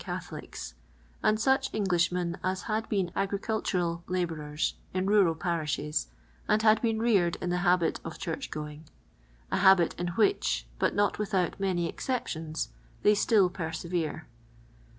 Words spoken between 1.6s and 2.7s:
Englishmen as